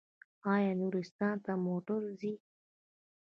[0.53, 2.33] آیا نورستان ته موټر ځي؟